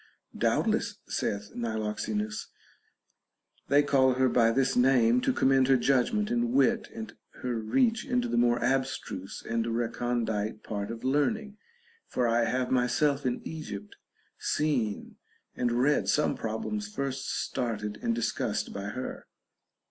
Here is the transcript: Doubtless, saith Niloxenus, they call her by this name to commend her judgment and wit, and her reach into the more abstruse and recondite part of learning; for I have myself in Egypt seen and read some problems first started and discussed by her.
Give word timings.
Doubtless, 0.35 0.95
saith 1.07 1.51
Niloxenus, 1.53 2.47
they 3.67 3.83
call 3.83 4.15
her 4.15 4.29
by 4.29 4.49
this 4.49 4.75
name 4.75 5.21
to 5.21 5.31
commend 5.31 5.67
her 5.67 5.77
judgment 5.77 6.31
and 6.31 6.53
wit, 6.53 6.87
and 6.91 7.13
her 7.43 7.57
reach 7.59 8.03
into 8.05 8.27
the 8.27 8.35
more 8.35 8.57
abstruse 8.63 9.43
and 9.47 9.67
recondite 9.67 10.63
part 10.63 10.89
of 10.89 11.03
learning; 11.03 11.57
for 12.07 12.27
I 12.27 12.45
have 12.45 12.71
myself 12.71 13.27
in 13.27 13.47
Egypt 13.47 13.95
seen 14.39 15.17
and 15.55 15.71
read 15.71 16.07
some 16.09 16.35
problems 16.35 16.87
first 16.91 17.27
started 17.29 17.99
and 18.01 18.15
discussed 18.15 18.73
by 18.73 18.85
her. 18.85 19.27